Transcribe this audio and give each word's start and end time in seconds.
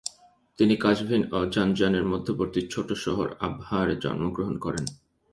তিনি 0.59 0.75
কাজভিন 0.77 1.21
ও 1.31 1.39
জাঞ্জানের 1.45 2.05
মধ্যবর্তী 2.05 2.61
ছোট 2.67 2.89
শহর 2.95 3.27
আবহারে 3.39 3.95
জন্মগ্রহণ 3.95 4.55
করেন। 4.57 4.85